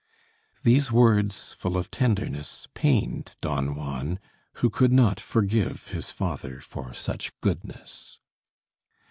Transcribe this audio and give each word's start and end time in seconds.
These 0.63 0.91
words, 0.91 1.53
full 1.53 1.77
of 1.77 1.91
tenderness, 1.91 2.67
pained 2.73 3.35
Don 3.39 3.75
Juan, 3.75 4.17
who 4.53 4.71
could 4.71 4.91
not 4.91 5.19
forgive 5.19 5.89
his 5.89 6.09
father 6.09 6.59
for 6.59 6.91
such 6.91 7.31
goodness. 7.39 8.17